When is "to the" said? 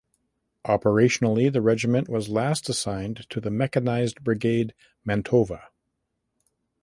3.29-3.51